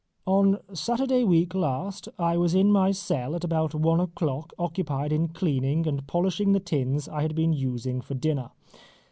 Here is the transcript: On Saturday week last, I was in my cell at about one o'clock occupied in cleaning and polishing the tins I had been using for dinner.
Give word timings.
On 0.25 0.57
Saturday 0.73 1.23
week 1.23 1.53
last, 1.53 2.07
I 2.17 2.35
was 2.35 2.55
in 2.55 2.71
my 2.71 2.89
cell 2.89 3.35
at 3.35 3.43
about 3.43 3.75
one 3.75 3.99
o'clock 3.99 4.51
occupied 4.57 5.13
in 5.13 5.27
cleaning 5.27 5.85
and 5.85 6.07
polishing 6.07 6.53
the 6.53 6.59
tins 6.59 7.07
I 7.07 7.21
had 7.21 7.35
been 7.35 7.53
using 7.53 8.01
for 8.01 8.15
dinner. 8.15 8.49